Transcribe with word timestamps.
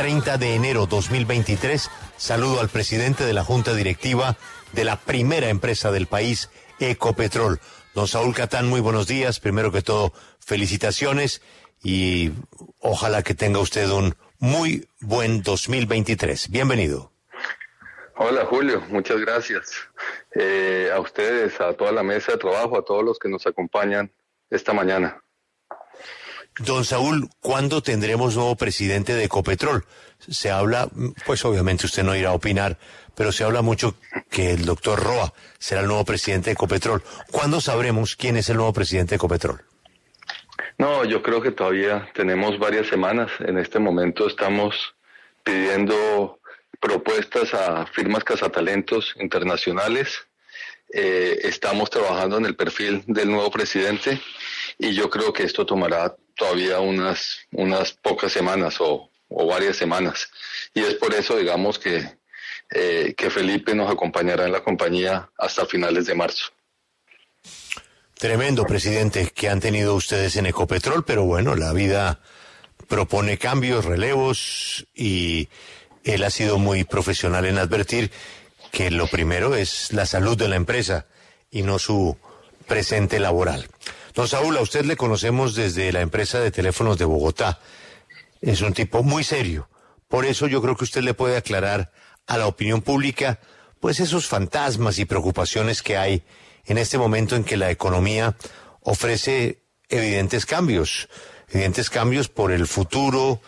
30 0.00 0.38
de 0.38 0.54
enero 0.54 0.86
2023. 0.86 1.90
Saludo 2.16 2.60
al 2.60 2.70
presidente 2.70 3.26
de 3.26 3.34
la 3.34 3.44
Junta 3.44 3.74
Directiva 3.74 4.38
de 4.72 4.84
la 4.84 4.96
primera 4.96 5.50
empresa 5.50 5.92
del 5.92 6.06
país, 6.06 6.48
Ecopetrol. 6.78 7.60
Don 7.94 8.08
Saúl 8.08 8.34
Catán, 8.34 8.66
muy 8.66 8.80
buenos 8.80 9.06
días. 9.06 9.40
Primero 9.40 9.70
que 9.70 9.82
todo, 9.82 10.14
felicitaciones 10.38 11.42
y 11.82 12.30
ojalá 12.78 13.22
que 13.22 13.34
tenga 13.34 13.58
usted 13.58 13.90
un 13.90 14.14
muy 14.38 14.88
buen 15.00 15.42
2023. 15.42 16.50
Bienvenido. 16.50 17.12
Hola 18.16 18.46
Julio, 18.46 18.82
muchas 18.88 19.20
gracias. 19.20 19.70
Eh, 20.34 20.90
a 20.94 20.98
ustedes, 20.98 21.60
a 21.60 21.74
toda 21.74 21.92
la 21.92 22.02
mesa 22.02 22.32
de 22.32 22.38
trabajo, 22.38 22.78
a 22.78 22.84
todos 22.86 23.04
los 23.04 23.18
que 23.18 23.28
nos 23.28 23.46
acompañan 23.46 24.10
esta 24.48 24.72
mañana. 24.72 25.22
Don 26.64 26.84
Saúl, 26.84 27.30
¿cuándo 27.40 27.82
tendremos 27.82 28.36
nuevo 28.36 28.54
presidente 28.54 29.14
de 29.14 29.24
Ecopetrol? 29.24 29.86
Se 30.18 30.50
habla, 30.50 30.90
pues 31.24 31.42
obviamente 31.46 31.86
usted 31.86 32.02
no 32.02 32.14
irá 32.14 32.30
a 32.30 32.34
opinar, 32.34 32.76
pero 33.14 33.32
se 33.32 33.44
habla 33.44 33.62
mucho 33.62 33.94
que 34.28 34.50
el 34.50 34.66
doctor 34.66 35.02
Roa 35.02 35.32
será 35.58 35.80
el 35.80 35.86
nuevo 35.86 36.04
presidente 36.04 36.50
de 36.50 36.52
Ecopetrol. 36.52 37.02
¿Cuándo 37.30 37.62
sabremos 37.62 38.14
quién 38.14 38.36
es 38.36 38.50
el 38.50 38.58
nuevo 38.58 38.74
presidente 38.74 39.10
de 39.10 39.16
Ecopetrol? 39.16 39.62
No, 40.76 41.06
yo 41.06 41.22
creo 41.22 41.40
que 41.40 41.50
todavía 41.50 42.10
tenemos 42.14 42.58
varias 42.58 42.88
semanas. 42.88 43.30
En 43.40 43.56
este 43.56 43.78
momento 43.78 44.26
estamos 44.26 44.94
pidiendo 45.42 46.40
propuestas 46.78 47.54
a 47.54 47.86
firmas 47.86 48.22
cazatalentos 48.22 49.14
internacionales. 49.18 50.26
Eh, 50.92 51.40
estamos 51.44 51.88
trabajando 51.88 52.36
en 52.36 52.44
el 52.44 52.54
perfil 52.54 53.02
del 53.06 53.30
nuevo 53.30 53.50
presidente 53.50 54.20
y 54.76 54.92
yo 54.92 55.08
creo 55.08 55.32
que 55.32 55.44
esto 55.44 55.64
tomará 55.64 56.16
todavía 56.40 56.80
unas, 56.80 57.36
unas 57.52 57.92
pocas 57.92 58.32
semanas 58.32 58.76
o, 58.80 59.10
varias 59.28 59.76
semanas. 59.76 60.28
Y 60.74 60.80
es 60.80 60.94
por 60.94 61.14
eso, 61.14 61.36
digamos, 61.36 61.78
que, 61.78 62.16
eh, 62.70 63.14
que 63.16 63.30
Felipe 63.30 63.74
nos 63.74 63.90
acompañará 63.90 64.46
en 64.46 64.52
la 64.52 64.64
compañía 64.64 65.30
hasta 65.38 65.66
finales 65.66 66.06
de 66.06 66.14
marzo. 66.14 66.46
Tremendo, 68.14 68.64
presidente, 68.64 69.30
que 69.34 69.48
han 69.50 69.60
tenido 69.60 69.94
ustedes 69.94 70.34
en 70.36 70.46
Ecopetrol, 70.46 71.04
pero 71.04 71.24
bueno, 71.24 71.54
la 71.56 71.72
vida 71.72 72.20
propone 72.88 73.38
cambios, 73.38 73.84
relevos 73.84 74.86
y 74.94 75.48
él 76.04 76.24
ha 76.24 76.30
sido 76.30 76.58
muy 76.58 76.84
profesional 76.84 77.44
en 77.44 77.58
advertir 77.58 78.10
que 78.72 78.90
lo 78.90 79.06
primero 79.06 79.54
es 79.54 79.92
la 79.92 80.06
salud 80.06 80.36
de 80.36 80.48
la 80.48 80.56
empresa 80.56 81.06
y 81.50 81.62
no 81.62 81.78
su 81.78 82.16
presente 82.66 83.20
laboral. 83.20 83.68
Don 84.20 84.28
Saúl, 84.28 84.58
a 84.58 84.60
usted 84.60 84.84
le 84.84 84.98
conocemos 84.98 85.54
desde 85.54 85.90
la 85.92 86.02
empresa 86.02 86.40
de 86.40 86.50
teléfonos 86.50 86.98
de 86.98 87.06
Bogotá. 87.06 87.58
Es 88.42 88.60
un 88.60 88.74
tipo 88.74 89.02
muy 89.02 89.24
serio. 89.24 89.70
Por 90.08 90.26
eso 90.26 90.46
yo 90.46 90.60
creo 90.60 90.76
que 90.76 90.84
usted 90.84 91.00
le 91.00 91.14
puede 91.14 91.38
aclarar 91.38 91.90
a 92.26 92.36
la 92.36 92.46
opinión 92.46 92.82
pública, 92.82 93.40
pues 93.80 93.98
esos 93.98 94.26
fantasmas 94.26 94.98
y 94.98 95.06
preocupaciones 95.06 95.82
que 95.82 95.96
hay 95.96 96.22
en 96.66 96.76
este 96.76 96.98
momento 96.98 97.34
en 97.34 97.44
que 97.44 97.56
la 97.56 97.70
economía 97.70 98.36
ofrece 98.82 99.62
evidentes 99.88 100.44
cambios, 100.44 101.08
evidentes 101.48 101.88
cambios 101.88 102.28
por 102.28 102.52
el 102.52 102.66
futuro, 102.66 103.40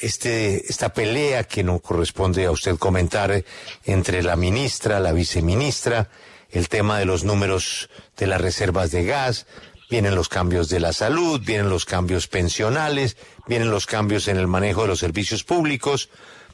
este, 0.00 0.68
esta 0.68 0.92
pelea 0.92 1.44
que 1.44 1.62
no 1.62 1.78
corresponde 1.78 2.46
a 2.46 2.50
usted 2.50 2.78
comentar 2.78 3.44
entre 3.84 4.24
la 4.24 4.34
ministra, 4.34 4.98
la 4.98 5.12
viceministra, 5.12 6.10
el 6.50 6.68
tema 6.68 6.98
de 6.98 7.04
los 7.04 7.22
números 7.22 7.90
de 8.16 8.26
las 8.26 8.40
reservas 8.40 8.90
de 8.90 9.04
gas, 9.04 9.46
vienen 9.90 10.14
los 10.14 10.28
cambios 10.28 10.68
de 10.68 10.80
la 10.80 10.92
salud, 10.92 11.40
vienen 11.44 11.68
los 11.68 11.84
cambios 11.84 12.28
pensionales, 12.28 13.16
vienen 13.46 13.70
los 13.70 13.86
cambios 13.86 14.28
en 14.28 14.36
el 14.36 14.46
manejo 14.46 14.82
de 14.82 14.88
los 14.88 15.00
servicios 15.00 15.44
públicos, 15.44 16.08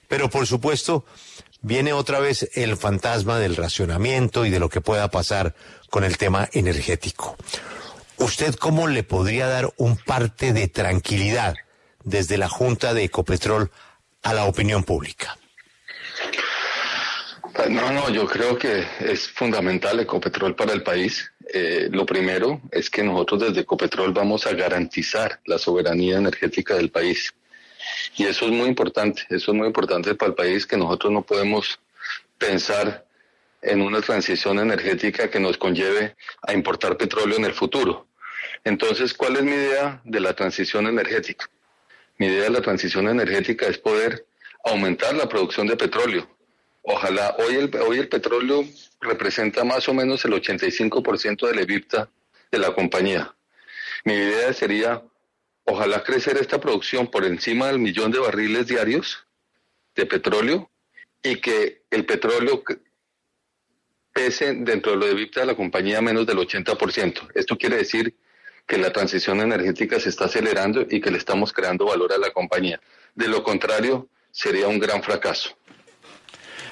pero 0.09 0.31
por 0.31 0.47
supuesto 0.47 1.05
viene 1.61 1.93
otra 1.93 2.19
vez 2.19 2.49
el 2.55 2.77
fantasma 2.77 3.39
del 3.39 3.57
racionamiento 3.57 4.47
y 4.47 4.51
de 4.51 4.59
lo 4.59 4.69
que 4.69 4.81
pueda 4.81 5.11
pasar 5.11 5.55
con 5.91 6.03
el 6.05 6.17
tema 6.17 6.49
energético. 6.53 7.37
¿Usted 8.19 8.55
cómo 8.55 8.87
le 8.87 9.03
podría 9.03 9.47
dar 9.47 9.73
un 9.77 9.97
parte 9.97 10.53
de 10.53 10.69
tranquilidad 10.69 11.55
desde 12.03 12.39
la 12.39 12.49
Junta 12.49 12.95
de 12.95 13.05
Ecopetrol 13.05 13.71
a 14.23 14.33
la 14.33 14.47
opinión 14.47 14.85
pública? 14.85 15.37
No, 17.69 17.91
no, 17.91 18.11
yo 18.11 18.27
creo 18.27 18.57
que 18.57 18.87
es 19.01 19.29
fundamental 19.29 19.99
Ecopetrol 20.01 20.55
para 20.55 20.73
el 20.73 20.83
país. 20.83 21.31
Eh, 21.53 21.89
lo 21.93 22.05
primero 22.05 22.61
es 22.73 22.91
que 22.91 23.03
nosotros 23.03 23.41
desde 23.41 23.61
Ecopetrol 23.61 24.13
vamos 24.13 24.47
a 24.47 24.53
garantizar 24.53 25.41
la 25.47 25.59
soberanía 25.59 26.19
energética 26.19 26.75
del 26.75 26.91
país. 26.91 27.33
Y 28.17 28.25
eso 28.25 28.47
es 28.47 28.53
muy 28.53 28.69
importante, 28.69 29.23
eso 29.31 29.53
es 29.53 29.57
muy 29.57 29.67
importante 29.67 30.15
para 30.15 30.31
el 30.31 30.35
país, 30.35 30.67
que 30.67 30.77
nosotros 30.77 31.13
no 31.13 31.23
podemos 31.23 31.79
pensar 32.39 33.07
en 33.63 33.81
una 33.81 34.01
transición 34.01 34.59
energética 34.59 35.31
que 35.31 35.41
nos 35.41 35.57
conlleve 35.57 36.17
a 36.43 36.53
importar 36.53 36.97
petróleo 36.97 37.37
en 37.39 37.45
el 37.45 37.53
futuro. 37.53 38.07
Entonces, 38.65 39.15
¿cuál 39.15 39.37
es 39.37 39.43
mi 39.43 39.53
idea 39.53 40.01
de 40.05 40.21
la 40.21 40.35
transición 40.35 40.87
energética? 40.87 41.49
Mi 42.19 42.27
idea 42.27 42.45
de 42.45 42.51
la 42.51 42.61
transición 42.61 43.09
energética 43.09 43.67
es 43.67 43.79
poder 43.79 44.27
aumentar 44.65 45.15
la 45.15 45.29
producción 45.29 45.67
de 45.67 45.77
petróleo, 45.77 46.29
Ojalá, 46.89 47.35
hoy 47.41 47.57
el, 47.57 47.77
hoy 47.81 47.99
el 47.99 48.09
petróleo 48.09 48.65
representa 49.01 49.65
más 49.65 49.89
o 49.89 49.95
menos 49.95 50.25
el 50.25 50.35
85% 50.35 51.49
del 51.49 51.59
EBITDA 51.59 52.09
de 52.53 52.59
la 52.61 52.73
compañía. 52.75 53.35
Mi 54.05 54.13
idea 54.13 54.53
sería, 54.53 55.03
ojalá 55.65 56.05
crecer 56.05 56.37
esta 56.37 56.61
producción 56.61 57.09
por 57.09 57.25
encima 57.25 57.67
del 57.67 57.81
millón 57.81 58.13
de 58.13 58.21
barriles 58.21 58.69
diarios 58.69 59.27
de 59.97 60.07
petróleo 60.07 60.71
y 61.25 61.41
que 61.41 61.83
el 61.91 62.07
petróleo 62.07 62.63
pese 64.13 64.55
dentro 64.55 64.93
de 64.93 64.99
lo 64.99 65.07
de 65.07 65.13
EBITDA 65.13 65.41
de 65.41 65.47
la 65.47 65.57
compañía 65.57 66.01
menos 66.01 66.25
del 66.25 66.39
80%. 66.39 67.33
Esto 67.35 67.59
quiere 67.59 67.79
decir 67.79 68.15
que 68.65 68.79
la 68.79 68.93
transición 68.93 69.41
energética 69.41 69.99
se 69.99 70.09
está 70.09 70.27
acelerando 70.27 70.87
y 70.89 71.01
que 71.01 71.11
le 71.11 71.19
estamos 71.19 71.53
creando 71.53 71.87
valor 71.87 72.13
a 72.13 72.19
la 72.19 72.31
compañía. 72.31 72.81
De 73.17 73.27
lo 73.27 73.43
contrario, 73.43 74.09
sería 74.31 74.69
un 74.69 74.79
gran 74.79 75.03
fracaso. 75.03 75.59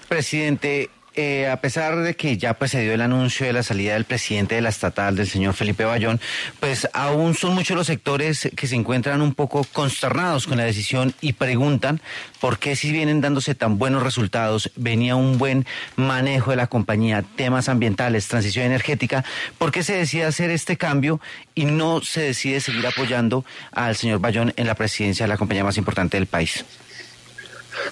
Presidente, 0.08 0.90
eh, 1.16 1.48
a 1.48 1.60
pesar 1.60 1.96
de 1.96 2.16
que 2.16 2.36
ya 2.36 2.54
pues, 2.54 2.72
se 2.72 2.82
dio 2.82 2.92
el 2.92 3.00
anuncio 3.00 3.46
de 3.46 3.52
la 3.52 3.62
salida 3.62 3.94
del 3.94 4.04
presidente 4.04 4.56
de 4.56 4.60
la 4.60 4.70
estatal, 4.70 5.14
del 5.14 5.28
señor 5.28 5.54
Felipe 5.54 5.84
Bayón, 5.84 6.20
pues 6.58 6.88
aún 6.92 7.34
son 7.34 7.54
muchos 7.54 7.76
los 7.76 7.86
sectores 7.86 8.50
que 8.56 8.66
se 8.66 8.74
encuentran 8.74 9.22
un 9.22 9.32
poco 9.32 9.64
consternados 9.72 10.48
con 10.48 10.56
la 10.56 10.64
decisión 10.64 11.14
y 11.20 11.34
preguntan 11.34 12.00
por 12.40 12.58
qué 12.58 12.74
si 12.74 12.90
vienen 12.90 13.20
dándose 13.20 13.54
tan 13.54 13.78
buenos 13.78 14.02
resultados, 14.02 14.72
venía 14.74 15.14
un 15.14 15.38
buen 15.38 15.66
manejo 15.94 16.50
de 16.50 16.56
la 16.56 16.66
compañía, 16.66 17.22
temas 17.36 17.68
ambientales, 17.68 18.26
transición 18.26 18.66
energética, 18.66 19.24
¿por 19.56 19.70
qué 19.70 19.84
se 19.84 19.96
decide 19.96 20.24
hacer 20.24 20.50
este 20.50 20.76
cambio 20.76 21.20
y 21.54 21.66
no 21.66 22.00
se 22.02 22.22
decide 22.22 22.60
seguir 22.60 22.86
apoyando 22.88 23.44
al 23.70 23.94
señor 23.94 24.18
Bayón 24.18 24.52
en 24.56 24.66
la 24.66 24.74
presidencia 24.74 25.24
de 25.24 25.28
la 25.28 25.36
compañía 25.36 25.62
más 25.62 25.78
importante 25.78 26.16
del 26.16 26.26
país? 26.26 26.64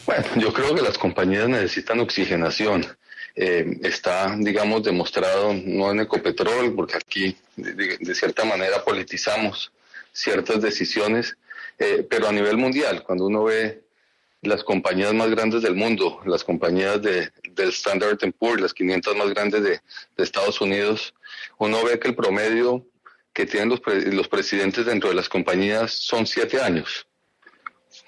Bueno, 0.07 0.25
yo 0.37 0.53
creo 0.53 0.75
que 0.75 0.83
las 0.83 0.99
compañías 0.99 1.49
necesitan 1.49 2.01
oxigenación. 2.01 2.87
Eh, 3.35 3.79
está, 3.83 4.37
digamos, 4.39 4.83
demostrado, 4.83 5.55
no 5.55 5.91
en 5.91 6.01
Ecopetrol, 6.01 6.75
porque 6.75 6.97
aquí 6.97 7.37
de, 7.57 8.15
cierta 8.15 8.45
manera 8.45 8.85
politizamos 8.85 9.73
ciertas 10.13 10.61
decisiones, 10.61 11.37
eh, 11.79 12.07
pero 12.09 12.29
a 12.29 12.33
nivel 12.33 12.59
mundial, 12.59 13.03
cuando 13.03 13.27
uno 13.27 13.45
ve 13.45 13.83
las 14.43 14.63
compañías 14.65 15.15
más 15.15 15.31
grandes 15.31 15.63
del 15.63 15.75
mundo, 15.75 16.21
las 16.27 16.45
compañías 16.45 17.01
de, 17.01 17.31
del 17.53 17.71
Standard 17.71 18.19
Poor's, 18.39 18.61
las 18.61 18.75
500 18.75 19.17
más 19.17 19.31
grandes 19.31 19.63
de, 19.63 19.81
Estados 20.19 20.61
Unidos, 20.61 21.15
uno 21.59 21.83
ve 21.85 21.99
que 21.99 22.09
el 22.09 22.15
promedio 22.15 22.87
que 23.33 23.47
tienen 23.47 23.71
los, 23.71 23.81
los 24.13 24.29
presidentes 24.29 24.85
dentro 24.85 25.09
de 25.09 25.15
las 25.15 25.29
compañías 25.29 25.93
son 25.93 26.27
siete 26.27 26.61
años. 26.61 27.07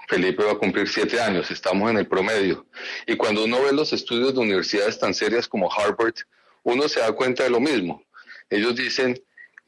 Felipe 0.09 0.45
va 0.45 0.53
a 0.53 0.59
cumplir 0.59 0.89
siete 0.89 1.21
años, 1.21 1.51
estamos 1.51 1.91
en 1.91 1.99
el 1.99 2.07
promedio. 2.07 2.67
Y 3.07 3.17
cuando 3.17 3.45
uno 3.45 3.63
ve 3.63 3.73
los 3.73 3.93
estudios 3.93 4.35
de 4.35 4.41
universidades 4.41 4.99
tan 4.99 5.15
serias 5.15 5.49
como 5.49 5.73
Harvard, 5.73 6.15
uno 6.63 6.89
se 6.89 7.01
da 7.01 7.13
cuenta 7.13 7.45
de 7.45 7.51
lo 7.51 7.61
mismo. 7.61 8.03
Ellos 8.51 8.77
dicen 8.77 9.21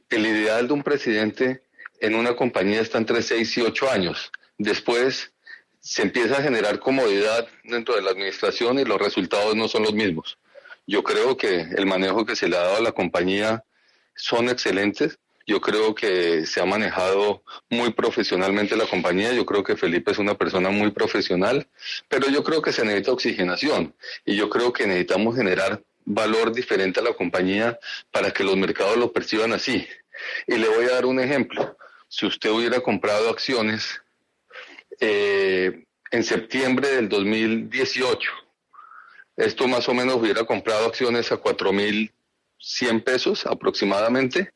que 0.08 0.16
el 0.16 0.26
ideal 0.26 0.68
de 0.68 0.74
un 0.74 0.82
presidente 0.82 1.62
en 2.00 2.14
una 2.14 2.36
compañía 2.36 2.80
está 2.80 2.98
entre 2.98 3.22
seis 3.22 3.56
y 3.56 3.62
ocho 3.62 3.90
años. 3.90 4.30
Después 4.58 5.32
se 5.80 6.02
empieza 6.02 6.38
a 6.38 6.42
generar 6.42 6.78
comodidad 6.78 7.48
dentro 7.64 7.94
de 7.94 8.02
la 8.02 8.10
administración 8.10 8.78
y 8.78 8.84
los 8.84 9.00
resultados 9.00 9.54
no 9.54 9.68
son 9.68 9.84
los 9.84 9.94
mismos. 9.94 10.38
Yo 10.86 11.02
creo 11.02 11.36
que 11.36 11.60
el 11.60 11.86
manejo 11.86 12.26
que 12.26 12.36
se 12.36 12.48
le 12.48 12.56
ha 12.56 12.60
dado 12.60 12.76
a 12.76 12.82
la 12.82 12.92
compañía 12.92 13.64
son 14.14 14.48
excelentes 14.48 15.18
yo 15.46 15.60
creo 15.60 15.94
que 15.94 16.44
se 16.44 16.60
ha 16.60 16.64
manejado 16.64 17.44
muy 17.70 17.92
profesionalmente 17.92 18.76
la 18.76 18.86
compañía. 18.86 19.32
Yo 19.32 19.46
creo 19.46 19.62
que 19.62 19.76
Felipe 19.76 20.10
es 20.10 20.18
una 20.18 20.36
persona 20.36 20.70
muy 20.70 20.90
profesional, 20.90 21.68
pero 22.08 22.28
yo 22.28 22.42
creo 22.42 22.60
que 22.60 22.72
se 22.72 22.84
necesita 22.84 23.12
oxigenación 23.12 23.94
y 24.24 24.36
yo 24.36 24.50
creo 24.50 24.72
que 24.72 24.86
necesitamos 24.86 25.36
generar 25.36 25.82
valor 26.04 26.52
diferente 26.52 26.98
a 27.00 27.04
la 27.04 27.12
compañía 27.12 27.78
para 28.10 28.32
que 28.32 28.44
los 28.44 28.56
mercados 28.56 28.96
lo 28.96 29.12
perciban 29.12 29.52
así. 29.52 29.86
Y 30.46 30.56
le 30.56 30.68
voy 30.68 30.86
a 30.86 30.94
dar 30.94 31.06
un 31.06 31.20
ejemplo. 31.20 31.76
Si 32.08 32.26
usted 32.26 32.50
hubiera 32.50 32.80
comprado 32.80 33.28
acciones 33.28 34.02
eh, 34.98 35.84
en 36.10 36.24
septiembre 36.24 36.88
del 36.88 37.08
2018, 37.08 38.30
esto 39.36 39.68
más 39.68 39.88
o 39.88 39.94
menos 39.94 40.16
hubiera 40.16 40.44
comprado 40.44 40.86
acciones 40.86 41.30
a 41.30 41.40
4.100 41.40 43.04
pesos 43.04 43.46
aproximadamente. 43.46 44.52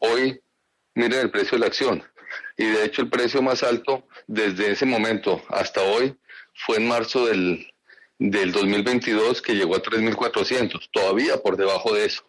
Hoy, 0.00 0.40
miren 0.94 1.20
el 1.20 1.30
precio 1.30 1.52
de 1.52 1.60
la 1.60 1.66
acción. 1.66 2.04
Y 2.56 2.64
de 2.64 2.84
hecho 2.84 3.02
el 3.02 3.08
precio 3.08 3.40
más 3.42 3.62
alto 3.62 4.06
desde 4.26 4.72
ese 4.72 4.84
momento 4.84 5.42
hasta 5.48 5.82
hoy 5.82 6.16
fue 6.54 6.76
en 6.76 6.88
marzo 6.88 7.26
del, 7.26 7.72
del 8.18 8.52
2022 8.52 9.40
que 9.42 9.54
llegó 9.54 9.76
a 9.76 9.82
3.400, 9.82 10.88
todavía 10.90 11.38
por 11.38 11.56
debajo 11.56 11.94
de 11.94 12.06
eso. 12.06 12.28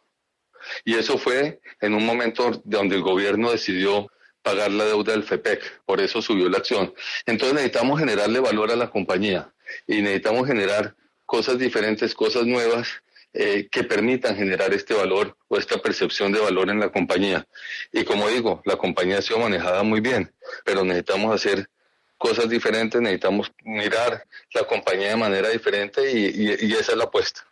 Y 0.85 0.95
eso 0.95 1.17
fue 1.17 1.59
en 1.81 1.93
un 1.93 2.05
momento 2.05 2.61
donde 2.63 2.95
el 2.95 3.01
gobierno 3.01 3.51
decidió 3.51 4.11
pagar 4.41 4.71
la 4.71 4.85
deuda 4.85 5.13
del 5.13 5.23
FEPEC, 5.23 5.81
por 5.85 5.99
eso 5.99 6.21
subió 6.21 6.49
la 6.49 6.59
acción. 6.59 6.93
Entonces 7.25 7.55
necesitamos 7.55 7.99
generarle 7.99 8.39
valor 8.39 8.71
a 8.71 8.75
la 8.75 8.89
compañía 8.89 9.53
y 9.87 10.01
necesitamos 10.01 10.47
generar 10.47 10.95
cosas 11.25 11.57
diferentes, 11.57 12.13
cosas 12.13 12.45
nuevas 12.45 12.87
eh, 13.33 13.67
que 13.71 13.83
permitan 13.83 14.35
generar 14.35 14.73
este 14.73 14.93
valor 14.93 15.37
o 15.47 15.57
esta 15.57 15.77
percepción 15.77 16.31
de 16.31 16.39
valor 16.39 16.69
en 16.69 16.79
la 16.79 16.91
compañía. 16.91 17.47
Y 17.91 18.03
como 18.03 18.27
digo, 18.29 18.61
la 18.65 18.75
compañía 18.75 19.19
ha 19.19 19.21
sido 19.21 19.39
manejada 19.39 19.83
muy 19.83 20.01
bien, 20.01 20.33
pero 20.65 20.83
necesitamos 20.83 21.33
hacer 21.33 21.69
cosas 22.17 22.49
diferentes, 22.49 22.99
necesitamos 22.99 23.51
mirar 23.63 24.25
la 24.53 24.63
compañía 24.63 25.09
de 25.09 25.15
manera 25.15 25.49
diferente 25.49 26.11
y 26.11 26.73
esa 26.73 26.91
es 26.91 26.97
la 26.97 27.05
apuesta. 27.05 27.48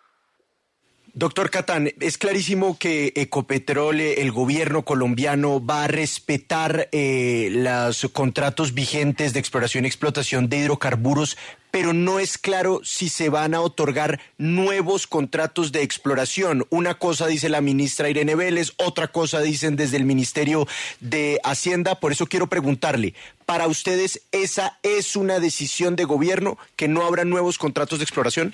Doctor 1.18 1.50
Catán, 1.50 1.92
es 2.00 2.20
clarísimo 2.20 2.78
que 2.78 3.12
Ecopetrol, 3.16 4.02
el 4.02 4.32
gobierno 4.32 4.84
colombiano, 4.84 5.66
va 5.66 5.86
a 5.86 5.88
respetar 5.88 6.90
eh, 6.92 7.50
los 7.52 8.08
contratos 8.14 8.76
vigentes 8.76 9.34
de 9.34 9.40
exploración 9.40 9.84
y 9.84 9.88
explotación 9.88 10.48
de 10.48 10.58
hidrocarburos, 10.58 11.36
pero 11.72 11.92
no 11.92 12.20
es 12.20 12.38
claro 12.38 12.82
si 12.84 13.10
se 13.10 13.30
van 13.30 13.56
a 13.56 13.62
otorgar 13.62 14.20
nuevos 14.38 15.08
contratos 15.08 15.72
de 15.72 15.82
exploración. 15.82 16.68
Una 16.70 16.94
cosa 17.00 17.26
dice 17.26 17.50
la 17.50 17.62
ministra 17.62 18.12
Irene 18.12 18.36
Vélez, 18.36 18.74
otra 18.78 19.08
cosa 19.08 19.42
dicen 19.42 19.76
desde 19.76 19.98
el 19.98 20.06
Ministerio 20.06 20.68
de 21.00 21.40
Hacienda. 21.44 22.00
Por 22.00 22.12
eso 22.12 22.28
quiero 22.28 22.46
preguntarle, 22.46 23.16
¿para 23.48 23.66
ustedes 23.66 24.22
esa 24.32 24.78
es 24.84 25.16
una 25.16 25.40
decisión 25.40 25.96
de 25.96 26.04
gobierno 26.04 26.60
que 26.76 26.88
no 26.88 27.08
habrá 27.08 27.26
nuevos 27.26 27.58
contratos 27.58 27.98
de 27.98 28.04
exploración? 28.04 28.54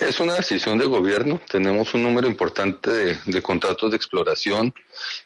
Es 0.00 0.18
una 0.20 0.34
decisión 0.34 0.78
de 0.78 0.86
gobierno. 0.86 1.40
Tenemos 1.48 1.94
un 1.94 2.02
número 2.02 2.26
importante 2.26 3.16
de, 3.24 3.42
contratos 3.42 3.90
de 3.90 3.96
exploración 3.96 4.74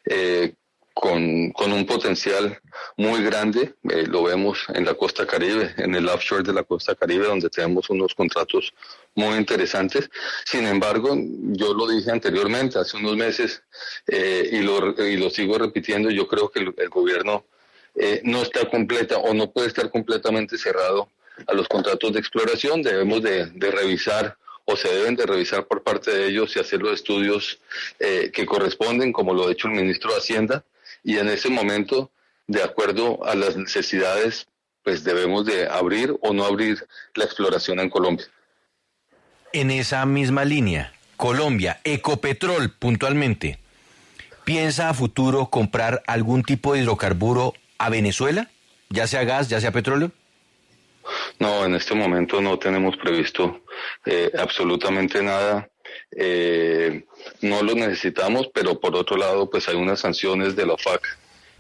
eh, 0.05 0.53
con, 0.93 1.21
un 1.57 1.87
potencial 1.87 2.61
muy 2.97 3.23
grande. 3.23 3.75
Eh, 3.89 4.05
lo 4.07 4.25
vemos 4.25 4.67
en 4.75 4.85
la 4.85 4.95
costa 4.95 5.27
caribe, 5.27 5.75
en 5.79 5.95
el 5.95 6.09
offshore 6.09 6.43
de 6.43 6.53
la 6.53 6.63
costa 6.63 6.95
caribe, 6.95 7.27
donde 7.27 7.49
tenemos 7.49 7.89
unos 7.91 8.15
contratos 8.15 8.75
muy 9.15 9.37
interesantes. 9.37 10.11
Sin 10.45 10.67
embargo, 10.67 11.17
yo 11.17 11.73
lo 11.73 11.89
dije 11.89 12.11
anteriormente, 12.11 12.79
hace 12.79 12.99
unos 12.99 13.17
meses, 13.17 13.63
eh, 14.07 14.49
y, 14.53 14.59
lo, 14.59 14.95
y 15.07 15.17
lo 15.17 15.31
sigo 15.31 15.59
repitiendo, 15.59 16.11
yo 16.11 16.29
creo 16.29 16.51
que 16.51 16.61
el, 16.61 16.89
gobierno 16.91 17.47
no 18.25 18.43
está 18.43 18.69
completa 18.69 19.17
o 19.17 19.33
no 19.33 19.51
puede 19.51 19.69
estar 19.69 19.91
completamente 19.91 20.59
cerrado 20.59 21.09
a 21.47 21.55
los 21.55 21.69
contratos 21.69 22.13
de 22.13 22.21
exploración, 22.21 22.83
debemos 22.83 23.23
de, 23.23 23.47
revisar 23.71 24.37
o 24.65 24.77
se 24.77 24.89
deben 24.89 25.17
de 25.17 25.27
revisar 25.27 25.67
por 25.67 25.83
parte 25.83 26.11
de 26.11 26.27
ellos 26.27 26.57
y 26.57 26.59
hacer 26.59 26.81
los 26.81 26.95
estudios 26.95 27.61
eh, 28.01 28.31
que 28.33 28.47
corresponden, 28.47 29.13
como 29.13 29.33
lo 29.33 29.47
ha 29.47 29.53
hecho 29.53 29.69
el 29.69 29.75
ministro 29.75 30.11
de 30.11 30.19
Hacienda, 30.19 30.65
y 31.05 31.19
en 31.19 31.29
ese 31.29 31.51
momento, 31.51 32.11
de 32.47 32.63
acuerdo 32.63 33.25
a 33.25 33.35
las 33.35 33.57
necesidades, 33.57 34.49
pues 34.83 35.05
debemos 35.05 35.47
de 35.47 35.69
abrir 35.69 36.17
o 36.21 36.33
no 36.33 36.45
abrir 36.45 36.85
la 37.15 37.25
exploración 37.25 37.81
en 37.81 37.91
Colombia. 37.91 38.27
En 39.53 39.71
esa 39.71 40.05
misma 40.07 40.45
línea, 40.45 40.93
Colombia, 41.17 41.81
Ecopetrol 41.85 42.71
puntualmente, 42.71 43.59
¿piensa 44.45 44.89
a 44.89 44.95
futuro 44.95 45.47
comprar 45.47 46.03
algún 46.07 46.43
tipo 46.43 46.75
de 46.75 46.81
hidrocarburo 46.81 47.55
a 47.79 47.89
Venezuela, 47.89 48.51
ya 48.91 49.07
sea 49.07 49.25
gas, 49.25 49.49
ya 49.49 49.61
sea 49.61 49.73
petróleo? 49.73 50.13
No, 51.39 51.65
en 51.65 51.75
este 51.75 51.95
momento 51.95 52.41
no 52.41 52.59
tenemos 52.59 52.97
previsto 52.97 53.63
eh, 54.05 54.31
absolutamente 54.39 55.23
nada. 55.23 55.69
Eh, 56.17 57.05
no 57.43 57.63
lo 57.63 57.75
necesitamos, 57.75 58.49
pero 58.55 58.81
por 58.81 58.97
otro 58.97 59.17
lado, 59.17 59.51
pues 59.51 59.69
hay 59.69 59.77
unas 59.77 60.01
sanciones 60.01 60.57
de 60.57 60.67
la 60.67 60.75
OFAC 60.75 61.19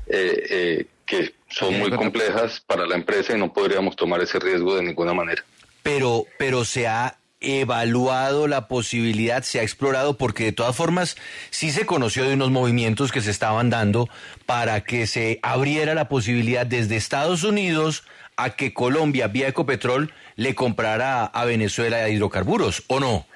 eh, 0.08 0.86
que 1.04 1.34
son 1.48 1.78
muy 1.78 1.90
complejas 1.90 2.60
para 2.60 2.86
la 2.86 2.96
empresa 2.96 3.34
y 3.34 3.38
no 3.38 3.52
podríamos 3.52 3.96
tomar 3.96 4.20
ese 4.22 4.38
riesgo 4.38 4.76
de 4.76 4.82
ninguna 4.82 5.12
manera. 5.12 5.44
Pero, 5.82 6.24
pero 6.38 6.64
se 6.64 6.86
ha 6.86 7.18
evaluado 7.40 8.48
la 8.48 8.68
posibilidad, 8.68 9.42
se 9.42 9.60
ha 9.60 9.62
explorado, 9.62 10.16
porque 10.16 10.44
de 10.44 10.52
todas 10.52 10.74
formas 10.74 11.16
sí 11.50 11.70
se 11.70 11.86
conoció 11.86 12.24
de 12.24 12.34
unos 12.34 12.50
movimientos 12.50 13.12
que 13.12 13.20
se 13.20 13.30
estaban 13.30 13.70
dando 13.70 14.08
para 14.46 14.82
que 14.82 15.06
se 15.06 15.38
abriera 15.42 15.94
la 15.94 16.08
posibilidad 16.08 16.66
desde 16.66 16.96
Estados 16.96 17.44
Unidos 17.44 18.04
a 18.36 18.50
que 18.50 18.74
Colombia, 18.74 19.28
vía 19.28 19.48
Ecopetrol, 19.48 20.12
le 20.36 20.54
comprara 20.54 21.24
a 21.24 21.44
Venezuela 21.44 22.08
hidrocarburos, 22.08 22.84
¿o 22.88 23.00
no? 23.00 23.26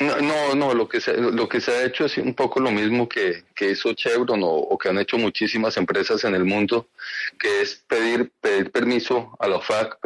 No, 0.00 0.54
no, 0.54 0.74
lo 0.74 0.88
que 0.88 1.00
se, 1.00 1.16
lo 1.16 1.48
que 1.48 1.60
se 1.60 1.72
ha 1.72 1.84
hecho 1.84 2.06
es 2.06 2.16
un 2.16 2.34
poco 2.34 2.58
lo 2.58 2.70
mismo 2.70 3.08
que, 3.08 3.44
que 3.54 3.72
hizo 3.72 3.92
Chevron 3.92 4.40
o, 4.42 4.78
que 4.78 4.88
han 4.88 4.98
hecho 4.98 5.18
muchísimas 5.18 5.76
empresas 5.76 6.24
en 6.24 6.34
el 6.34 6.44
mundo, 6.44 6.88
que 7.38 7.60
es 7.60 7.82
pedir, 7.86 8.32
pedir 8.40 8.70
permiso 8.70 9.36
a 9.38 9.46
la 9.46 9.56
OFAC, 9.56 9.98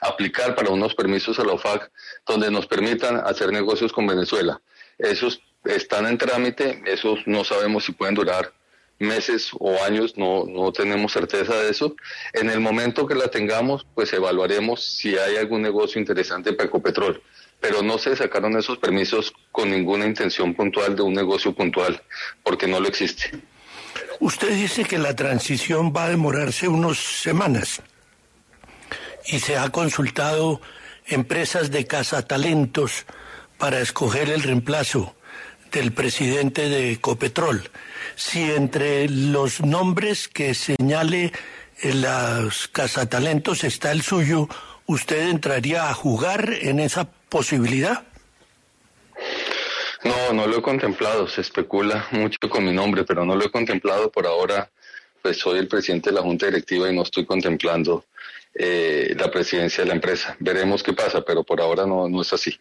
aplicar 0.00 0.54
para 0.54 0.70
unos 0.70 0.94
permisos 0.94 1.38
a 1.38 1.44
la 1.44 1.52
OFAC 1.52 1.90
donde 2.26 2.50
nos 2.50 2.66
permitan 2.66 3.16
hacer 3.24 3.52
negocios 3.52 3.92
con 3.92 4.06
Venezuela. 4.06 4.60
Esos 4.98 5.40
están 5.64 6.06
en 6.06 6.18
trámite, 6.18 6.82
esos 6.86 7.20
no 7.26 7.44
sabemos 7.44 7.84
si 7.84 7.92
pueden 7.92 8.14
durar 8.14 8.52
meses 8.98 9.50
o 9.58 9.82
años, 9.84 10.16
no, 10.16 10.44
no 10.46 10.72
tenemos 10.72 11.12
certeza 11.12 11.54
de 11.56 11.70
eso. 11.70 11.94
En 12.32 12.50
el 12.50 12.60
momento 12.60 13.06
que 13.06 13.14
la 13.14 13.28
tengamos, 13.28 13.86
pues 13.94 14.12
evaluaremos 14.12 14.82
si 14.82 15.16
hay 15.18 15.36
algún 15.36 15.62
negocio 15.62 16.00
interesante 16.00 16.52
para 16.52 16.68
Ecopetrol. 16.68 17.22
Pero 17.60 17.82
no 17.82 17.98
se 17.98 18.14
sacaron 18.16 18.56
esos 18.56 18.78
permisos 18.78 19.32
con 19.50 19.70
ninguna 19.70 20.06
intención 20.06 20.54
puntual 20.54 20.94
de 20.94 21.02
un 21.02 21.14
negocio 21.14 21.54
puntual, 21.54 22.02
porque 22.42 22.66
no 22.66 22.80
lo 22.80 22.88
existe. 22.88 23.30
Usted 24.20 24.50
dice 24.50 24.84
que 24.84 24.98
la 24.98 25.16
transición 25.16 25.92
va 25.94 26.04
a 26.04 26.10
demorarse 26.10 26.68
unas 26.68 26.98
semanas 26.98 27.82
y 29.28 29.40
se 29.40 29.56
ha 29.56 29.68
consultado 29.70 30.60
empresas 31.06 31.70
de 31.70 31.86
cazatalentos 31.86 33.06
para 33.58 33.80
escoger 33.80 34.30
el 34.30 34.42
reemplazo 34.42 35.14
del 35.72 35.92
presidente 35.92 36.68
de 36.68 36.92
Ecopetrol 36.92 37.70
si 38.16 38.50
entre 38.50 39.08
los 39.08 39.60
nombres 39.60 40.26
que 40.26 40.54
señale 40.54 41.32
las 41.82 42.66
cazatalentos 42.68 43.62
está 43.62 43.92
el 43.92 44.02
suyo, 44.02 44.48
¿usted 44.86 45.28
entraría 45.28 45.90
a 45.90 45.94
jugar 45.94 46.50
en 46.62 46.80
esa 46.80 47.08
posibilidad? 47.28 48.04
No, 50.02 50.32
no 50.32 50.46
lo 50.46 50.58
he 50.58 50.62
contemplado. 50.62 51.28
Se 51.28 51.42
especula 51.42 52.06
mucho 52.12 52.38
con 52.48 52.64
mi 52.64 52.72
nombre, 52.72 53.04
pero 53.04 53.24
no 53.24 53.36
lo 53.36 53.44
he 53.44 53.50
contemplado 53.50 54.10
por 54.10 54.26
ahora. 54.26 54.70
Pues 55.26 55.38
soy 55.38 55.58
el 55.58 55.66
presidente 55.66 56.10
de 56.10 56.14
la 56.14 56.22
Junta 56.22 56.46
Directiva 56.46 56.88
y 56.88 56.94
no 56.94 57.02
estoy 57.02 57.26
contemplando 57.26 58.04
eh, 58.54 59.12
la 59.18 59.28
presidencia 59.28 59.82
de 59.82 59.88
la 59.88 59.94
empresa. 59.96 60.36
Veremos 60.38 60.84
qué 60.84 60.92
pasa, 60.92 61.20
pero 61.22 61.42
por 61.42 61.60
ahora 61.60 61.84
no, 61.84 62.08
no 62.08 62.22
es 62.22 62.32
así. 62.32 62.56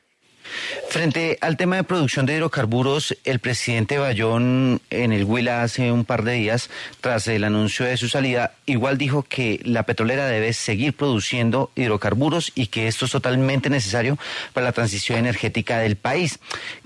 Frente 0.89 1.37
al 1.41 1.57
tema 1.57 1.75
de 1.75 1.83
producción 1.83 2.25
de 2.25 2.35
hidrocarburos, 2.35 3.17
el 3.25 3.39
presidente 3.39 3.97
Bayón 3.97 4.81
en 4.89 5.11
el 5.11 5.23
Huila 5.23 5.63
hace 5.63 5.91
un 5.91 6.05
par 6.05 6.23
de 6.23 6.33
días, 6.33 6.69
tras 7.01 7.27
el 7.27 7.43
anuncio 7.43 7.85
de 7.85 7.97
su 7.97 8.07
salida, 8.07 8.53
igual 8.65 8.97
dijo 8.97 9.23
que 9.23 9.59
la 9.63 9.83
petrolera 9.83 10.27
debe 10.27 10.53
seguir 10.53 10.95
produciendo 10.95 11.71
hidrocarburos 11.75 12.51
y 12.55 12.67
que 12.67 12.87
esto 12.87 13.05
es 13.05 13.11
totalmente 13.11 13.69
necesario 13.69 14.17
para 14.53 14.65
la 14.65 14.71
transición 14.71 15.19
energética 15.19 15.79
del 15.79 15.95
país. 15.95 16.39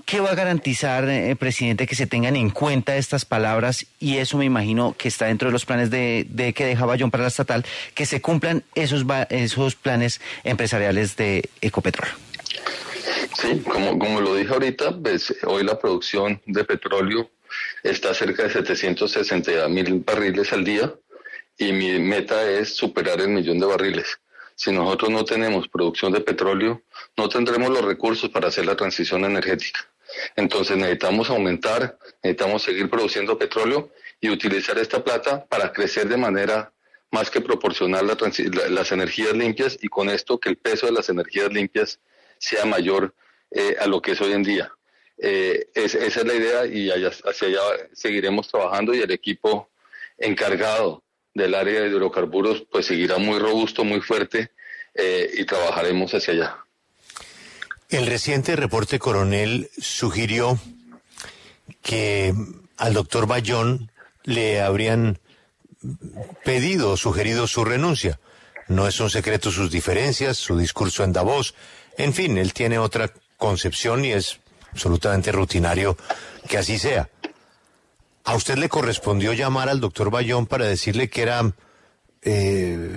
¿Qué 0.04 0.18
va 0.18 0.30
a 0.30 0.34
garantizar, 0.34 1.08
eh, 1.08 1.36
presidente, 1.36 1.86
que 1.86 1.94
se 1.94 2.06
tengan 2.06 2.34
en 2.34 2.50
cuenta 2.50 2.96
estas 2.96 3.24
palabras? 3.24 3.86
Y 4.00 4.16
eso 4.16 4.38
me 4.38 4.44
imagino 4.44 4.96
que 4.98 5.06
está 5.06 5.26
dentro 5.26 5.48
de 5.48 5.52
los 5.52 5.66
planes 5.66 5.90
de, 5.90 6.26
que 6.56 6.64
deja 6.64 6.84
Bayón 6.84 7.12
para 7.12 7.22
la 7.22 7.28
estatal, 7.28 7.64
que 7.94 8.06
se 8.06 8.20
cumplan 8.20 8.64
esos, 8.74 9.04
esos 9.28 9.76
planes 9.76 10.20
empresariales 10.42 11.16
de 11.16 11.48
Ecopetrol. 11.60 12.08
Sí, 13.40 13.60
como, 13.60 13.98
como 13.98 14.20
lo 14.20 14.34
dije 14.34 14.52
ahorita, 14.52 14.98
pues, 15.02 15.34
hoy 15.46 15.64
la 15.64 15.78
producción 15.78 16.42
de 16.44 16.62
petróleo 16.62 17.30
está 17.82 18.12
cerca 18.12 18.42
de 18.42 18.50
760 18.50 19.66
mil 19.68 20.00
barriles 20.00 20.52
al 20.52 20.62
día 20.62 20.94
y 21.56 21.72
mi 21.72 21.98
meta 21.98 22.50
es 22.50 22.76
superar 22.76 23.18
el 23.18 23.28
millón 23.28 23.58
de 23.58 23.64
barriles. 23.64 24.20
Si 24.54 24.70
nosotros 24.72 25.10
no 25.10 25.24
tenemos 25.24 25.68
producción 25.68 26.12
de 26.12 26.20
petróleo, 26.20 26.82
no 27.16 27.30
tendremos 27.30 27.70
los 27.70 27.82
recursos 27.82 28.28
para 28.28 28.48
hacer 28.48 28.66
la 28.66 28.76
transición 28.76 29.24
energética. 29.24 29.88
Entonces 30.36 30.76
necesitamos 30.76 31.30
aumentar, 31.30 31.96
necesitamos 32.22 32.62
seguir 32.62 32.90
produciendo 32.90 33.38
petróleo 33.38 33.88
y 34.20 34.28
utilizar 34.28 34.76
esta 34.76 35.02
plata 35.02 35.46
para 35.46 35.72
crecer 35.72 36.10
de 36.10 36.18
manera 36.18 36.74
más 37.10 37.30
que 37.30 37.40
proporcionar 37.40 38.04
las 38.04 38.92
energías 38.92 39.32
limpias 39.32 39.78
y 39.80 39.88
con 39.88 40.10
esto 40.10 40.38
que 40.38 40.50
el 40.50 40.58
peso 40.58 40.84
de 40.84 40.92
las 40.92 41.08
energías 41.08 41.50
limpias 41.50 42.00
sea 42.38 42.66
mayor 42.66 43.14
eh, 43.50 43.76
a 43.80 43.86
lo 43.86 44.00
que 44.00 44.12
es 44.12 44.20
hoy 44.20 44.32
en 44.32 44.42
día. 44.42 44.72
Eh, 45.18 45.68
esa 45.74 45.98
es 45.98 46.24
la 46.24 46.34
idea 46.34 46.66
y 46.66 46.90
hacia 46.90 47.48
allá 47.48 47.60
seguiremos 47.92 48.48
trabajando 48.48 48.94
y 48.94 49.00
el 49.00 49.10
equipo 49.10 49.68
encargado 50.16 51.02
del 51.34 51.54
área 51.54 51.82
de 51.82 51.88
hidrocarburos 51.88 52.64
pues 52.70 52.86
seguirá 52.86 53.18
muy 53.18 53.38
robusto, 53.38 53.84
muy 53.84 54.00
fuerte 54.00 54.50
eh, 54.94 55.30
y 55.34 55.44
trabajaremos 55.44 56.14
hacia 56.14 56.34
allá. 56.34 56.56
El 57.90 58.06
reciente 58.06 58.56
reporte 58.56 58.98
coronel 58.98 59.68
sugirió 59.78 60.58
que 61.82 62.32
al 62.76 62.94
doctor 62.94 63.26
Bayón 63.26 63.90
le 64.24 64.60
habrían 64.60 65.18
pedido, 66.44 66.96
sugerido 66.96 67.46
su 67.46 67.64
renuncia. 67.64 68.20
No 68.68 68.86
es 68.86 69.00
un 69.00 69.10
secreto 69.10 69.50
sus 69.50 69.70
diferencias, 69.70 70.36
su 70.36 70.56
discurso 70.56 71.02
en 71.02 71.12
Davos. 71.12 71.54
En 71.98 72.14
fin, 72.14 72.38
él 72.38 72.52
tiene 72.52 72.78
otra 72.78 73.12
concepción 73.40 74.04
y 74.04 74.12
es 74.12 74.38
absolutamente 74.70 75.32
rutinario 75.32 75.96
que 76.48 76.58
así 76.58 76.78
sea. 76.78 77.08
¿A 78.24 78.36
usted 78.36 78.56
le 78.58 78.68
correspondió 78.68 79.32
llamar 79.32 79.68
al 79.68 79.80
doctor 79.80 80.10
Bayón 80.10 80.46
para 80.46 80.66
decirle 80.66 81.08
que 81.08 81.22
era 81.22 81.42
eh, 82.22 82.96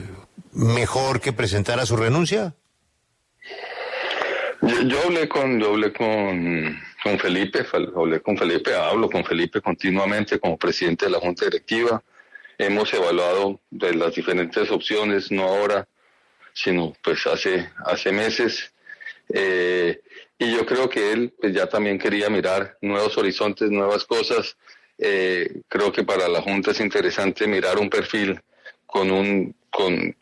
mejor 0.51 1.21
que 1.21 1.33
presentara 1.33 1.87
su 1.87 1.95
renuncia? 1.95 2.53
Yo, 4.61 5.01
hablé 5.03 5.27
con, 5.27 5.59
yo 5.59 5.71
hablé 5.71 5.91
con, 5.91 6.79
con 7.01 7.19
Felipe, 7.19 7.65
hablé 7.73 8.21
con 8.21 8.37
Felipe, 8.37 8.75
hablo 8.75 9.09
con 9.09 9.25
Felipe 9.25 9.61
continuamente 9.61 10.39
como 10.39 10.57
presidente 10.57 11.05
de 11.05 11.11
la 11.11 11.19
Junta 11.19 11.45
Directiva. 11.45 12.03
Hemos 12.57 12.93
evaluado 12.93 13.59
de 13.71 13.95
las 13.95 14.13
diferentes 14.13 14.69
opciones, 14.71 15.31
no 15.31 15.43
ahora, 15.43 15.87
sino 16.53 16.93
pues 17.01 17.25
hace, 17.27 17.69
hace 17.85 18.11
meses. 18.11 18.72
Eh, 19.35 19.99
y 20.37 20.53
yo 20.53 20.63
creo 20.65 20.87
que 20.87 21.11
él 21.11 21.33
pues, 21.39 21.53
ya 21.53 21.67
también 21.67 21.97
quería 21.97 22.29
mirar 22.29 22.77
nuevos 22.81 23.17
horizontes, 23.17 23.71
nuevas 23.71 24.05
cosas. 24.05 24.55
Eh, 24.97 25.61
creo 25.67 25.91
que 25.91 26.03
para 26.03 26.27
la 26.27 26.41
Junta 26.41 26.71
es 26.71 26.79
interesante 26.79 27.47
mirar 27.47 27.79
un 27.79 27.89
perfil 27.89 28.39
con, 28.85 29.09
un, 29.09 29.55
con, 29.71 30.15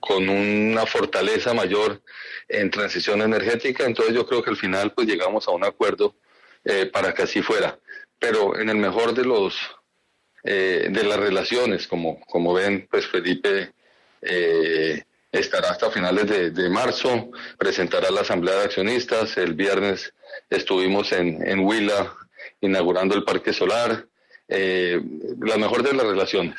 con 0.00 0.28
una 0.28 0.84
fortaleza 0.84 1.54
mayor 1.54 2.02
en 2.46 2.70
transición 2.70 3.22
energética. 3.22 3.86
Entonces 3.86 4.14
yo 4.14 4.26
creo 4.26 4.42
que 4.42 4.50
al 4.50 4.56
final 4.56 4.92
pues 4.92 5.06
llegamos 5.06 5.48
a 5.48 5.52
un 5.52 5.64
acuerdo 5.64 6.14
eh, 6.64 6.86
para 6.92 7.14
que 7.14 7.22
así 7.22 7.40
fuera. 7.40 7.78
Pero 8.18 8.58
en 8.58 8.68
el 8.68 8.76
mejor 8.76 9.14
de 9.14 9.24
los 9.24 9.56
eh, 10.44 10.88
de 10.90 11.04
las 11.04 11.18
relaciones, 11.18 11.86
como, 11.88 12.20
como 12.26 12.52
ven, 12.52 12.86
pues 12.90 13.06
Felipe 13.06 13.72
estará 15.32 15.70
hasta 15.70 15.90
finales 15.90 16.54
de, 16.54 16.70
marzo, 16.70 17.30
presentará 17.58 18.10
la 18.10 18.22
asamblea 18.22 18.56
de 18.56 18.64
accionistas. 18.64 19.36
El 19.36 19.54
viernes 19.54 20.12
estuvimos 20.50 21.12
en, 21.12 21.46
en 21.46 21.60
Huila 21.60 22.14
inaugurando 22.60 23.14
el 23.14 23.24
parque 23.24 23.52
solar. 23.52 24.06
la 24.48 25.56
mejor 25.56 25.82
de 25.82 25.92
las 25.92 26.06
relaciones. 26.06 26.56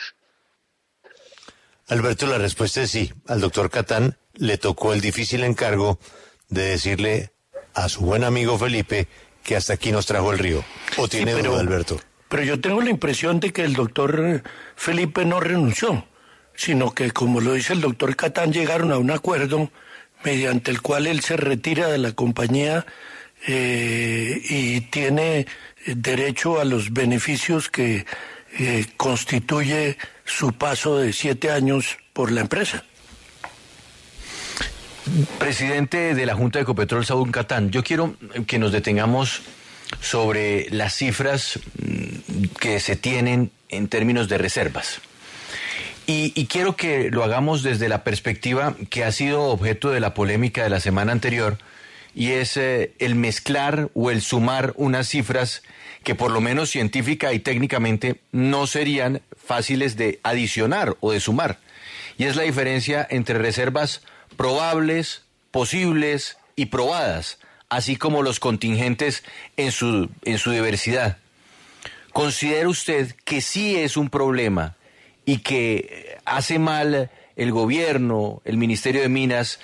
Alberto, 1.88 2.28
la 2.28 2.38
respuesta 2.38 2.84
es 2.84 2.92
sí. 2.92 3.12
Al 3.28 3.42
doctor 3.42 3.70
Catán 3.72 4.16
le 4.36 4.58
tocó 4.58 4.94
el 4.94 5.02
difícil 5.02 5.44
encargo 5.44 6.00
de 6.48 6.62
decirle 6.70 7.32
a 7.74 7.90
su 7.90 8.02
buen 8.02 8.24
amigo 8.24 8.58
Felipe 8.58 9.08
que 9.44 9.56
hasta 9.56 9.74
aquí 9.74 9.92
nos 9.92 10.06
trajo 10.06 10.32
el 10.32 10.40
río. 10.40 10.64
¿O 10.98 11.08
tiene 11.08 11.34
duda, 11.34 11.60
Alberto? 11.60 12.00
Pero 12.28 12.44
yo 12.44 12.62
tengo 12.62 12.82
la 12.82 12.92
impresión 12.92 13.40
de 13.40 13.52
que 13.52 13.64
el 13.64 13.74
doctor 13.74 14.44
Felipe 14.76 15.26
no 15.26 15.40
renunció, 15.40 16.06
sino 16.60 16.92
que, 16.92 17.12
como 17.12 17.40
lo 17.40 17.54
dice 17.54 17.72
el 17.72 17.80
doctor 17.80 18.18
Catán, 18.18 18.52
llegaron 18.52 18.92
a 18.92 18.98
un 18.98 19.12
acuerdo 19.12 19.72
mediante 20.26 20.72
el 20.72 20.82
cual 20.82 21.08
él 21.08 21.22
se 21.22 21.38
retira 21.38 21.88
de 21.88 21.98
la 21.98 22.12
compañía 22.12 22.86
eh, 23.48 24.42
y 24.50 24.82
tiene 24.82 25.48
derecho 25.86 26.60
a 26.60 26.66
los 26.66 26.92
beneficios 26.92 27.70
que 27.70 28.06
eh, 28.60 28.86
constituye 28.98 29.98
su 30.26 30.52
paso 30.52 30.98
de 30.98 31.14
siete 31.14 31.50
años 31.50 31.98
por 32.12 32.30
la 32.30 32.42
empresa. 32.42 32.84
Presidente 35.40 36.14
de 36.14 36.26
la 36.26 36.36
Junta 36.36 36.60
de 36.60 36.64
Ecopetrol, 36.64 37.06
Saúl 37.06 37.32
Catán, 37.32 37.72
yo 37.72 37.86
quiero 37.86 38.16
que 38.46 38.60
nos 38.60 38.74
detengamos 38.74 39.44
sobre 40.02 40.70
las 40.72 40.94
cifras 40.94 41.58
mm, 41.82 42.44
que 42.60 42.82
se 42.82 42.98
tienen 42.98 43.50
en 43.70 43.88
términos 43.88 44.28
de 44.28 44.38
reservas. 44.38 45.00
Y, 46.12 46.48
quiero 46.48 46.76
que 46.76 47.12
lo 47.12 47.24
hagamos 47.24 47.62
desde 47.62 47.88
la 47.88 48.04
perspectiva 48.04 48.76
que 48.90 49.04
ha 49.04 49.12
sido 49.12 49.44
objeto 49.44 49.92
de 49.92 50.00
la 50.00 50.16
polémica 50.16 50.64
de 50.64 50.72
la 50.72 50.80
semana 50.80 51.12
anterior, 51.12 51.60
y 52.16 52.32
es 52.32 52.58
eh, 52.58 52.94
el 52.98 53.14
mezclar 53.14 53.92
o 53.94 54.10
el 54.10 54.24
sumar 54.24 54.74
unas 54.76 55.08
cifras 55.08 55.62
que 56.04 56.16
por 56.16 56.32
lo 56.32 56.42
menos 56.42 56.72
científica 56.72 57.32
y 57.32 57.38
técnicamente 57.38 58.22
no 58.32 58.66
serían 58.66 59.22
fáciles 59.38 59.98
de 59.98 60.20
adicionar 60.24 60.98
o 61.00 61.12
de 61.12 61.20
sumar. 61.20 61.60
Y 62.18 62.24
es 62.24 62.36
la 62.36 62.42
diferencia 62.42 63.06
entre 63.08 63.38
reservas 63.38 64.02
probables, 64.36 65.22
posibles 65.52 66.38
y 66.56 66.66
probadas, 66.66 67.38
así 67.70 67.98
como 67.98 68.24
los 68.24 68.40
contingentes 68.40 69.24
en 69.58 69.72
su, 69.72 70.10
en 70.26 70.40
su 70.40 70.50
diversidad. 70.50 71.20
¿Considera 72.14 72.68
usted 72.68 73.14
que 73.26 73.42
sí 73.42 73.76
es 73.76 73.96
un 73.96 74.10
problema 74.10 74.76
y 75.30 75.38
que 75.38 76.18
hace 76.26 76.58
mal 76.58 77.12
el 77.36 77.52
gobierno, 77.52 78.42
el 78.46 78.58
Ministerio 78.58 79.02
de 79.02 79.10
Minas, 79.10 79.60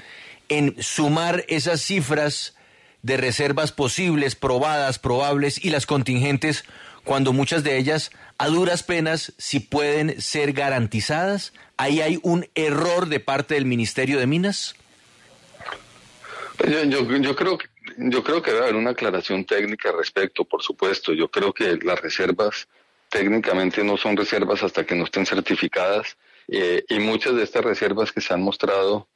en 0.47 0.75
sumar 0.79 1.43
esas 1.47 1.81
cifras 1.81 2.55
de 3.01 3.17
reservas 3.17 3.71
posibles, 3.71 4.35
probadas, 4.35 4.99
probables 4.99 5.63
y 5.65 5.71
las 5.71 5.87
contingentes, 5.87 6.65
cuando 7.03 7.33
muchas 7.33 7.63
de 7.63 7.79
ellas, 7.79 8.11
a 8.37 8.47
duras 8.47 8.83
penas, 8.83 9.33
si 9.39 9.59
pueden 9.59 10.21
ser 10.21 10.53
garantizadas? 10.53 11.51
¿Ahí 11.77 11.99
hay 11.99 12.19
un 12.21 12.47
error 12.53 13.07
de 13.07 13.19
parte 13.19 13.55
del 13.55 13.65
Ministerio 13.65 14.19
de 14.19 14.27
Minas? 14.27 14.75
Yo, 16.59 17.35
creo 17.35 17.57
que 17.57 17.65
yo 17.97 18.23
creo 18.23 18.41
que 18.43 18.51
debe 18.51 18.65
haber 18.65 18.75
una 18.75 18.91
aclaración 18.91 19.45
técnica 19.45 19.89
al 19.89 19.97
respecto, 19.97 20.45
por 20.45 20.61
supuesto. 20.61 21.11
Yo 21.11 21.31
creo 21.31 21.51
que 21.53 21.79
las 21.81 21.99
reservas 21.99 22.67
técnicamente 23.15 23.81
no 23.81 23.95
son 23.95 24.17
reservas 24.17 24.61
hasta 24.61 24.85
que 24.85 24.93
no 24.93 25.05
estén 25.05 25.25
certificadas 25.25 26.17
eh, 26.49 26.83
y 26.89 26.99
muchas 26.99 27.33
de 27.33 27.43
estas 27.43 27.63
reservas 27.63 28.11
que 28.11 28.19
se 28.19 28.33
han 28.33 28.41
mostrado 28.41 29.07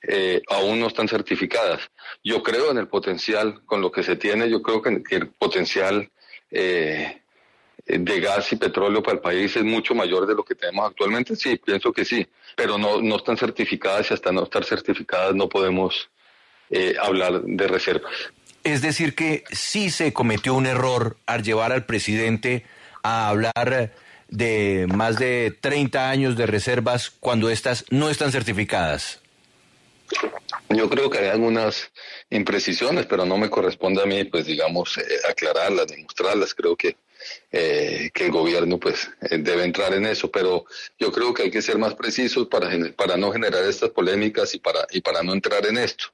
eh, 0.00 0.40
aún 0.48 0.78
no 0.78 0.86
están 0.86 1.08
certificadas. 1.08 1.90
Yo 2.22 2.40
creo 2.40 2.70
en 2.70 2.78
el 2.78 2.86
potencial, 2.86 3.62
con 3.66 3.80
lo 3.80 3.90
que 3.90 4.04
se 4.04 4.14
tiene, 4.14 4.48
yo 4.48 4.62
creo 4.62 4.80
que, 4.80 5.02
el 5.10 5.30
potencial 5.30 6.08
eh, 6.52 7.20
de 7.84 8.20
gas 8.20 8.52
y 8.52 8.56
petróleo 8.56 9.02
para 9.02 9.16
el 9.16 9.20
país 9.20 9.56
es 9.56 9.64
mucho 9.64 9.92
mayor 9.92 10.24
de 10.24 10.36
lo 10.36 10.44
que 10.44 10.54
tenemos 10.54 10.88
actualmente. 10.88 11.34
Sí, 11.34 11.56
pienso 11.56 11.92
que 11.92 12.04
sí, 12.04 12.24
pero 12.54 12.78
no, 12.78 13.02
no 13.02 13.16
están 13.16 13.36
certificadas 13.36 14.08
y 14.08 14.14
hasta 14.14 14.30
no 14.30 14.44
estar 14.44 14.64
certificadas 14.64 15.34
no 15.34 15.48
podemos 15.48 16.08
hablar 17.02 17.42
de 17.42 17.66
reservas. 17.66 18.12
Es 18.62 18.82
decir, 18.82 19.14
que 19.14 19.42
sí 19.50 19.90
se 19.90 20.12
cometió 20.12 20.54
un 20.54 20.66
error 20.66 21.16
al 21.26 21.42
llevar 21.42 21.72
al 21.72 21.86
presidente 21.86 22.64
a 23.08 23.28
hablar 23.28 23.92
de 24.28 24.86
más 24.94 25.18
de 25.18 25.56
30 25.60 26.10
años 26.10 26.36
de 26.36 26.46
reservas 26.46 27.10
cuando 27.10 27.50
estas 27.50 27.84
no 27.90 28.10
están 28.10 28.32
certificadas. 28.32 29.20
Yo 30.70 30.88
creo 30.88 31.10
que 31.10 31.18
hay 31.18 31.28
algunas 31.28 31.90
imprecisiones, 32.30 33.06
pero 33.06 33.24
no 33.24 33.36
me 33.38 33.50
corresponde 33.50 34.02
a 34.02 34.06
mí, 34.06 34.24
pues 34.24 34.46
digamos, 34.46 34.98
eh, 34.98 35.02
aclararlas, 35.28 35.86
demostrarlas. 35.86 36.54
Creo 36.54 36.76
que, 36.76 36.96
eh, 37.52 38.10
que 38.12 38.26
el 38.26 38.32
gobierno, 38.32 38.78
pues, 38.78 39.10
eh, 39.22 39.38
debe 39.38 39.64
entrar 39.64 39.92
en 39.94 40.06
eso. 40.06 40.30
Pero 40.30 40.64
yo 40.98 41.10
creo 41.12 41.32
que 41.32 41.44
hay 41.44 41.50
que 41.50 41.62
ser 41.62 41.78
más 41.78 41.94
precisos 41.94 42.48
para, 42.48 42.70
para 42.96 43.16
no 43.16 43.32
generar 43.32 43.64
estas 43.64 43.90
polémicas 43.90 44.54
y 44.54 44.58
para, 44.58 44.86
y 44.90 45.00
para 45.00 45.22
no 45.22 45.32
entrar 45.32 45.66
en 45.66 45.78
esto. 45.78 46.06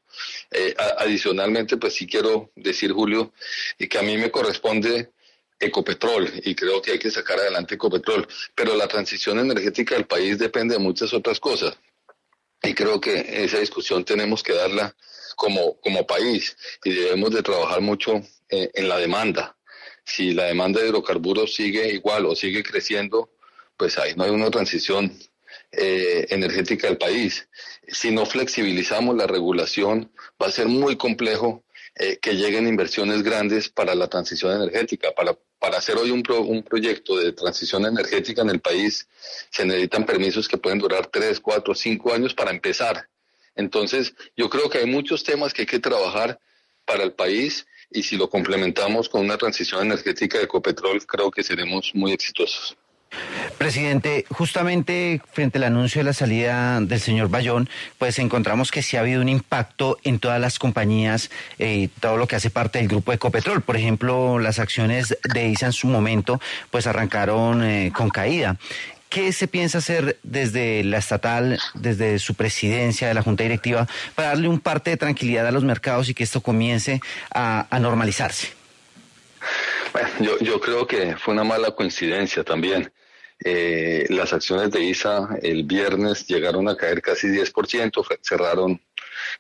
adicionalmente, 0.99 1.77
pues 1.77 1.95
sí 1.95 2.07
quiero 2.07 2.51
decir, 2.55 2.93
Julio, 2.93 3.33
que 3.79 3.99
a 3.99 4.03
mí 4.03 4.17
me 4.17 4.31
corresponde 4.31 5.11
Ecopetrol 5.59 6.31
y 6.45 6.55
creo 6.55 6.83
que 6.83 6.93
hay 6.93 6.99
que 6.99 7.11
sacar 7.11 7.39
adelante 7.39 7.77
Ecopetrol, 7.77 8.27
pero 8.55 8.75
la 8.75 8.89
transición 8.89 9.39
energética 9.39 9.95
del 9.95 10.07
país 10.07 10.39
depende 10.39 10.75
de 10.75 10.81
muchas 10.81 11.13
otras 11.13 11.41
cosas. 11.41 11.79
Y 12.63 12.75
creo 12.75 13.01
que 13.01 13.45
esa 13.45 13.59
discusión 13.59 14.05
tenemos 14.05 14.43
que 14.43 14.55
darla 14.55 14.95
como, 15.37 15.79
como 15.81 16.07
país 16.07 16.57
y 16.83 16.93
debemos 16.93 17.31
de 17.31 17.43
trabajar 17.43 17.81
mucho 17.81 18.23
eh, 18.49 18.71
en 18.75 18.89
la 18.89 18.99
demanda. 18.99 19.57
Si 20.05 20.33
la 20.33 20.45
demanda 20.45 20.81
de 20.81 20.89
hidrocarburos 20.89 21.55
sigue 21.55 21.93
igual 21.93 22.27
o 22.27 22.37
sigue 22.37 22.63
creciendo, 22.63 23.31
pues 23.77 23.99
ahí 23.99 24.15
no 24.17 24.25
hay 24.25 24.31
una 24.31 24.51
transición 24.51 25.19
eh, 25.73 26.27
energética 26.31 26.87
del 26.87 26.99
país. 26.99 27.49
Si 27.89 28.11
no 28.11 28.27
flexibilizamos 28.27 29.17
la 29.17 29.27
regulación, 29.27 30.13
va 30.41 30.47
a 30.47 30.53
ser 30.53 30.69
muy 30.69 30.97
complejo 30.97 31.64
eh, 31.97 32.19
que 32.21 32.35
lleguen 32.35 32.67
inversiones 32.67 33.23
grandes 33.23 33.69
para 33.69 33.95
la 33.95 34.09
transición 34.09 34.53
energética, 34.53 35.13
para, 35.13 35.39
para 35.59 35.79
hacer 35.79 35.97
hoy 35.97 36.11
un, 36.11 36.25
un 36.29 36.63
proyecto 36.63 37.17
de 37.17 37.33
transición 37.33 37.87
energética 37.87 38.43
en 38.43 38.51
el 38.51 38.61
país 38.61 39.07
se 39.51 39.65
necesitan 39.65 40.05
permisos 40.05 40.49
que 40.49 40.59
pueden 40.59 40.81
durar 40.81 41.07
tres, 41.07 41.39
cuatro, 41.39 41.75
cinco 41.75 42.13
años 42.13 42.35
para 42.35 42.51
empezar. 42.51 43.09
Entonces, 43.55 44.13
yo 44.37 44.51
creo 44.51 44.69
que 44.69 44.79
hay 44.79 44.87
muchos 44.87 45.23
temas 45.23 45.55
que 45.55 45.63
hay 45.63 45.67
que 45.67 45.79
trabajar 45.79 46.41
para 46.85 47.05
el 47.05 47.13
país 47.13 47.67
y 47.91 48.03
si 48.03 48.17
lo 48.17 48.29
complementamos 48.29 49.09
con 49.09 49.21
una 49.21 49.39
transición 49.39 49.83
energética 49.83 50.39
de 50.39 50.45
Ecopetrol, 50.45 51.07
creo 51.07 51.31
que 51.31 51.45
seremos 51.45 51.93
muy 51.95 52.13
exitosos. 52.13 52.77
Presidente, 53.59 54.25
justamente 54.31 55.21
frente 55.33 55.59
al 55.59 55.65
anuncio 55.65 56.01
de 56.01 56.05
la 56.05 56.13
salida 56.13 56.81
del 56.81 57.01
señor 57.01 57.29
Bayón, 57.29 57.69
pues 57.99 58.19
encontramos 58.19 58.71
que 58.71 58.83
sí 58.83 58.97
ha 58.97 59.01
habido 59.01 59.23
un 59.23 59.29
impacto 59.29 59.99
en 60.03 60.19
todas 60.19 60.41
las 60.41 60.59
compañías, 60.59 61.31
eh, 61.59 61.89
todo 62.01 62.17
lo 62.17 62.27
que 62.27 62.37
hace 62.37 62.51
parte 62.51 62.79
del 62.79 62.89
grupo 62.89 63.13
Ecopetrol. 63.13 63.63
Por 63.63 63.77
ejemplo, 63.77 64.39
las 64.39 64.59
acciones 64.59 65.17
de 65.23 65.49
ISA 65.49 65.67
en 65.67 65.73
su 65.73 65.87
momento, 65.87 66.41
pues 66.71 66.87
arrancaron 66.87 67.63
eh, 67.63 67.93
con 67.95 68.11
caída. 68.11 68.57
¿Qué 69.09 69.33
se 69.33 69.47
piensa 69.47 69.79
hacer 69.79 70.19
desde 70.25 70.83
la 70.83 70.99
estatal, 70.99 71.61
desde 71.75 72.19
su 72.19 72.35
presidencia 72.35 73.07
de 73.07 73.15
la 73.15 73.23
Junta 73.23 73.45
Directiva, 73.45 73.87
para 74.17 74.31
darle 74.31 74.49
un 74.49 74.59
parte 74.59 74.91
de 74.91 74.97
tranquilidad 74.97 75.47
a 75.47 75.53
los 75.53 75.63
mercados 75.63 76.09
y 76.09 76.15
que 76.15 76.25
esto 76.25 76.41
comience 76.41 77.01
a, 77.33 77.69
normalizarse? 77.81 78.49
Bueno, 79.93 80.39
yo 80.41 80.61
creo 80.61 80.89
que 80.89 81.17
fue 81.17 81.33
una 81.33 81.45
mala 81.45 81.71
coincidencia 81.71 82.43
también. 82.43 82.91
Eh, 83.47 84.07
las 84.09 84.33
acciones 84.33 84.71
de 84.71 84.83
ISA 84.83 85.29
el 85.43 85.65
viernes 85.65 86.27
llegaron 86.27 86.67
a 86.67 86.77
caer 86.77 87.03
casi 87.03 87.29
10%, 87.29 88.19
cerraron 88.23 88.81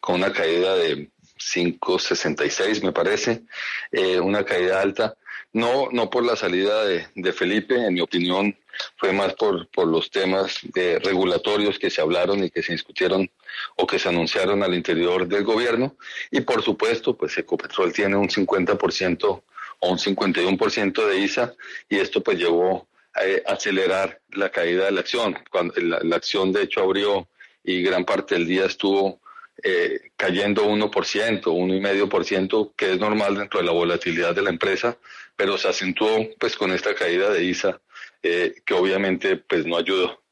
con 0.01 0.17
una 0.17 0.31
caída 0.31 0.77
de 0.77 1.09
5,66 1.39 2.83
me 2.83 2.93
parece, 2.93 3.43
eh, 3.91 4.21
una 4.21 4.45
caída 4.45 4.81
alta. 4.81 5.17
No, 5.53 5.89
no 5.93 6.11
por 6.11 6.25
la 6.25 6.37
salida 6.37 6.85
de, 6.85 7.07
de, 7.15 7.33
Felipe, 7.33 7.77
en 7.77 7.95
mi 7.95 8.01
opinión, 8.01 8.57
fue 8.97 9.13
más 9.13 9.35
por, 9.35 9.69
por 9.69 9.87
los 9.87 10.11
temas 10.11 10.59
de 10.75 10.99
regulatorios 10.99 11.79
que 11.79 11.91
se 11.91 12.01
hablaron 12.01 12.43
y 12.43 12.51
que 12.51 12.63
se 12.63 12.73
discutieron 12.73 13.31
o 13.77 13.87
que 13.87 14.01
se 14.01 14.09
anunciaron 14.09 14.65
al 14.65 14.75
interior 14.75 15.29
del 15.29 15.45
gobierno. 15.45 15.97
Y 16.31 16.41
por 16.41 16.63
supuesto, 16.63 17.17
pues 17.17 17.39
Ecopetrol 17.39 17.93
tiene 17.93 18.17
un 18.17 18.29
50% 18.29 19.43
o 19.79 19.89
un 19.89 19.99
51% 19.99 21.07
de 21.07 21.19
ISA 21.19 21.55
y 21.89 21.99
esto 21.99 22.23
pues 22.23 22.37
llevó 22.39 22.89
a 23.14 23.52
acelerar 23.52 24.21
la 24.30 24.50
caída 24.50 24.87
de 24.87 24.92
la 24.92 25.00
acción. 25.00 25.37
Cuando 25.50 25.75
la, 25.76 26.00
la 26.02 26.16
acción 26.16 26.52
de 26.52 26.62
hecho 26.62 26.80
abrió 26.80 27.28
y 27.62 27.83
gran 27.83 28.04
parte 28.04 28.35
del 28.35 28.47
día 28.47 28.66
estuvo 28.66 29.21
eh, 29.62 30.11
cayendo 30.16 30.66
1%, 30.66 30.90
1,5%, 30.90 32.73
que 32.76 32.92
es 32.92 32.99
normal 32.99 33.37
dentro 33.37 33.61
de 33.61 33.66
la 33.66 33.73
volatilidad 33.73 34.35
de 34.35 34.42
la 34.42 34.50
empresa, 34.50 34.99
pero 35.37 35.56
se 35.56 35.68
acentuó 35.68 36.28
pues 36.38 36.56
con 36.56 36.73
esta 36.73 36.94
caída 36.94 37.30
de 37.30 37.44
ISA, 37.44 37.80
eh, 38.23 38.56
que 38.66 38.75
obviamente 38.75 39.37
pues 39.37 39.64
no 39.64 39.76
ayudó. 39.76 40.23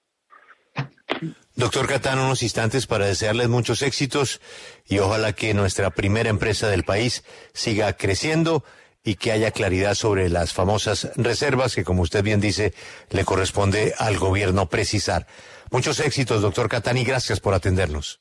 Doctor 1.55 1.87
Catán, 1.87 2.19
unos 2.19 2.43
instantes 2.43 2.87
para 2.87 3.07
desearles 3.07 3.49
muchos 3.49 3.83
éxitos 3.83 4.41
y 4.87 4.99
ojalá 4.99 5.33
que 5.33 5.55
nuestra 5.55 5.91
primera 5.91 6.31
empresa 6.31 6.69
del 6.69 6.85
país 6.85 7.25
siga 7.53 7.97
creciendo 7.97 8.65
y 9.05 9.17
que 9.17 9.33
haya 9.33 9.51
claridad 9.51 9.95
sobre 9.95 10.29
las 10.29 10.53
famosas 10.53 11.11
reservas 11.17 11.75
que, 11.75 11.85
como 11.85 12.03
usted 12.03 12.23
bien 12.23 12.41
dice, 12.41 12.75
le 13.11 13.25
corresponde 13.25 13.95
al 13.99 14.19
gobierno 14.19 14.69
precisar. 14.69 15.27
Muchos 15.71 16.01
éxitos, 16.01 16.43
doctor 16.43 16.69
Catán, 16.69 16.99
y 16.99 17.05
gracias 17.05 17.41
por 17.41 17.55
atendernos. 17.55 18.21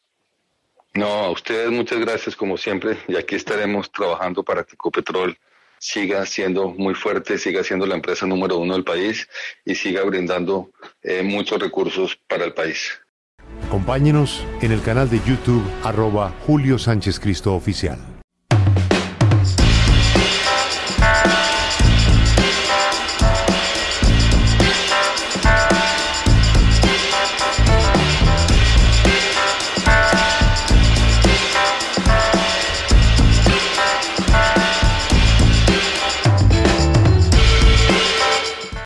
No, 0.93 1.07
a 1.07 1.31
ustedes 1.31 1.71
muchas 1.71 1.99
gracias 1.99 2.35
como 2.35 2.57
siempre 2.57 2.97
y 3.07 3.15
aquí 3.15 3.35
estaremos 3.35 3.91
trabajando 3.91 4.43
para 4.43 4.65
que 4.65 4.73
Ecopetrol 4.73 5.37
siga 5.79 6.25
siendo 6.25 6.69
muy 6.69 6.93
fuerte, 6.93 7.37
siga 7.37 7.63
siendo 7.63 7.85
la 7.85 7.95
empresa 7.95 8.25
número 8.25 8.57
uno 8.57 8.73
del 8.73 8.83
país 8.83 9.27
y 9.65 9.75
siga 9.75 10.03
brindando 10.03 10.69
eh, 11.01 11.23
muchos 11.23 11.59
recursos 11.59 12.19
para 12.27 12.43
el 12.43 12.53
país. 12.53 12.91
Acompáñenos 13.67 14.43
en 14.61 14.73
el 14.73 14.81
canal 14.81 15.09
de 15.09 15.19
YouTube 15.25 15.63
arroba 15.83 16.33
Julio 16.45 16.77
Sánchez 16.77 17.19
Cristo 17.19 17.55
Oficial. 17.55 18.10